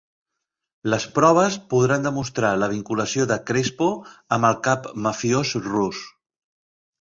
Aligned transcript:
Les 0.93 1.03
proves 1.17 1.57
podran 1.73 2.07
demostrar 2.07 2.51
la 2.61 2.69
vinculació 2.71 3.27
de 3.33 3.37
Crespo 3.51 3.91
amb 4.39 4.49
el 4.51 4.59
cap 4.71 4.89
mafiós 5.09 5.55
rus. 5.69 6.03